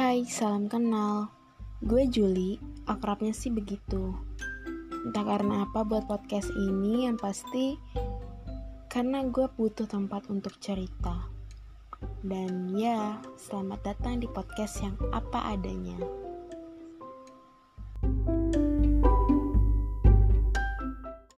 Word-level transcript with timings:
Hai, 0.00 0.24
salam 0.24 0.64
kenal. 0.64 1.28
Gue 1.84 2.08
Juli, 2.08 2.56
akrabnya 2.88 3.36
sih 3.36 3.52
begitu. 3.52 4.16
Entah 5.04 5.28
karena 5.28 5.68
apa 5.68 5.84
buat 5.84 6.08
podcast 6.08 6.48
ini, 6.56 7.04
yang 7.04 7.20
pasti 7.20 7.76
karena 8.88 9.28
gue 9.28 9.44
butuh 9.60 9.84
tempat 9.84 10.24
untuk 10.32 10.56
cerita. 10.56 11.28
Dan 12.24 12.72
ya, 12.72 13.20
selamat 13.36 13.92
datang 13.92 14.24
di 14.24 14.28
podcast 14.32 14.80
yang 14.80 14.96
apa 15.12 15.52
adanya. 15.52 16.00